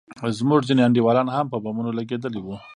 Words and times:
زموږ 0.37 0.61
ځينې 0.67 0.81
انډيوالان 0.83 1.27
هم 1.35 1.45
په 1.51 1.57
بمونو 1.63 1.91
لگېدلي 1.99 2.41
وو. 2.43 2.57